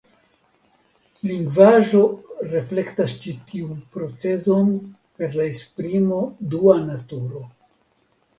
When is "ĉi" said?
3.25-3.33